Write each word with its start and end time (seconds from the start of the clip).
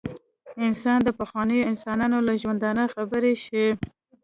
انسان 0.65 0.99
د 1.03 1.09
پخوانیو 1.19 1.67
انسانانو 1.71 2.17
له 2.27 2.33
ژوندانه 2.41 2.83
خبر 2.93 3.23
شي. 3.45 3.65